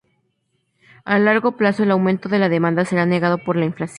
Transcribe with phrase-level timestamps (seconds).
[1.05, 3.89] A largo plazo, el aumento de la demanda será negado por la inflación.